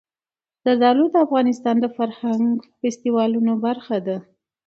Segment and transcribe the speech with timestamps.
[0.63, 4.17] زردالو د افغانستان د فرهنګي فستیوالونو برخه ده.